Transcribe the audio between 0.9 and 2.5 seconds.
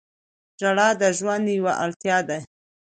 د ژوند یوه اړتیا ده.